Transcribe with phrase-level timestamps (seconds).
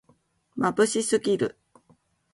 [0.55, 1.59] まぶしすぎる